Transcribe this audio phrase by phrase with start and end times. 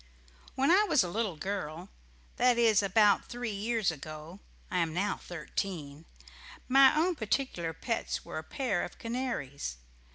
[0.55, 1.89] When I was a little girl
[2.37, 4.39] that is about three years ago
[4.71, 6.05] I am now thirteen
[6.67, 9.77] my own particular pets were a pair of canaries.